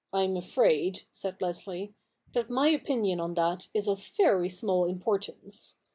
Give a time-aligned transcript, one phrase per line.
[0.09, 1.93] * I'm afraid,' said Leslie,'
[2.33, 5.75] that my opinion on that is of very small importance.